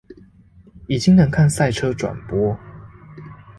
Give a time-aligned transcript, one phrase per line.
[0.87, 2.57] 已經能看賽車轉播